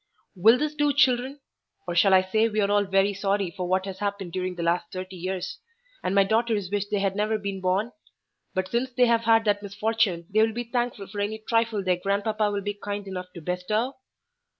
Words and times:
"Will 0.35 0.57
this 0.57 0.73
do, 0.73 0.91
children?—or 0.93 1.95
shall 1.95 2.11
I 2.15 2.23
say 2.23 2.49
we 2.49 2.59
are 2.61 2.71
all 2.71 2.85
very 2.85 3.13
sorry 3.13 3.51
for 3.51 3.67
what 3.67 3.85
has 3.85 3.99
happened 3.99 4.31
during 4.31 4.55
the 4.55 4.63
last 4.63 4.91
thirty 4.91 5.15
years, 5.15 5.59
and 6.03 6.15
my 6.15 6.23
daughters 6.23 6.71
wish 6.71 6.87
they 6.87 6.97
had 6.97 7.15
never 7.15 7.37
been 7.37 7.61
born; 7.61 7.91
but 8.55 8.67
since 8.67 8.89
they 8.91 9.05
have 9.05 9.25
had 9.25 9.45
that 9.45 9.61
misfortune, 9.61 10.25
they 10.31 10.41
will 10.41 10.53
be 10.53 10.63
thankful 10.63 11.05
for 11.05 11.19
any 11.19 11.37
trifle 11.37 11.83
their 11.83 11.97
grandpapa 11.97 12.49
will 12.49 12.63
be 12.63 12.73
kind 12.73 13.07
enough 13.07 13.27
to 13.35 13.41
bestow?" 13.41 13.93